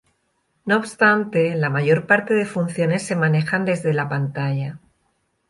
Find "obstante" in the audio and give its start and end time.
0.77-1.53